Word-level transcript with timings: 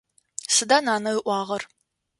Сыда 0.53 0.77
нанэ 0.85 1.11
ыӏуагъэр? 1.19 1.63